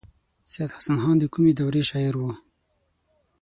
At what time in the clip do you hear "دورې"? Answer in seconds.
1.59-1.81